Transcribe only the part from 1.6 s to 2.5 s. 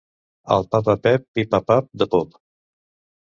pap de pop.